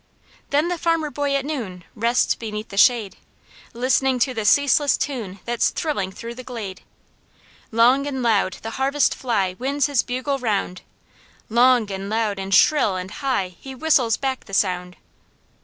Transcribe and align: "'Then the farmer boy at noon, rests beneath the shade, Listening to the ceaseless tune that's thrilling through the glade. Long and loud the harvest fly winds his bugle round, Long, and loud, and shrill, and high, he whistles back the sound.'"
"'Then 0.49 0.67
the 0.67 0.79
farmer 0.79 1.11
boy 1.11 1.35
at 1.35 1.45
noon, 1.45 1.83
rests 1.93 2.33
beneath 2.33 2.69
the 2.69 2.75
shade, 2.75 3.17
Listening 3.71 4.17
to 4.17 4.33
the 4.33 4.45
ceaseless 4.45 4.97
tune 4.97 5.37
that's 5.45 5.69
thrilling 5.69 6.11
through 6.11 6.33
the 6.33 6.43
glade. 6.43 6.81
Long 7.71 8.07
and 8.07 8.23
loud 8.23 8.53
the 8.63 8.71
harvest 8.81 9.13
fly 9.13 9.55
winds 9.59 9.85
his 9.85 10.01
bugle 10.01 10.39
round, 10.39 10.81
Long, 11.49 11.91
and 11.91 12.09
loud, 12.09 12.39
and 12.39 12.51
shrill, 12.51 12.95
and 12.95 13.11
high, 13.11 13.49
he 13.59 13.75
whistles 13.75 14.17
back 14.17 14.45
the 14.45 14.55
sound.'" 14.55 14.95